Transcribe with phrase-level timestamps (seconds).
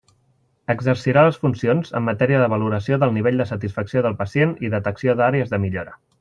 [0.73, 5.17] Exercirà les funcions en matèria de valoració del nivell de satisfacció del pacient i detecció
[5.21, 5.97] d'àrees de millora.